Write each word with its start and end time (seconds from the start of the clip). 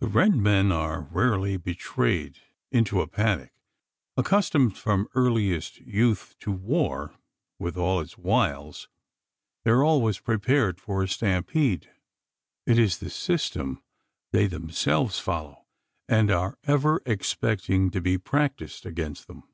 The 0.00 0.08
red 0.08 0.34
men 0.34 0.72
are 0.72 1.02
rarely 1.02 1.56
betrayed 1.56 2.40
into 2.72 3.00
a 3.00 3.06
panic. 3.06 3.52
Accustomed 4.16 4.76
from 4.76 5.06
earliest 5.14 5.76
youth 5.82 6.34
to 6.40 6.50
war, 6.50 7.14
with 7.56 7.76
all 7.76 8.00
its 8.00 8.18
wiles, 8.18 8.88
they 9.62 9.70
are 9.70 9.84
always 9.84 10.18
prepared 10.18 10.80
for 10.80 11.00
a 11.00 11.06
stampede. 11.08 11.88
It 12.66 12.76
is 12.76 12.98
the 12.98 13.08
system 13.08 13.84
they 14.32 14.48
themselves 14.48 15.20
follow, 15.20 15.66
and 16.08 16.32
are 16.32 16.58
ever 16.64 17.00
expecting 17.06 17.92
to 17.92 18.00
be 18.00 18.18
practised 18.18 18.84
against 18.84 19.28
them. 19.28 19.44